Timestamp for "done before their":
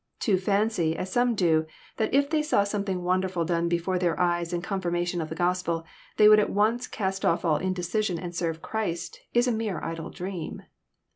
3.45-4.19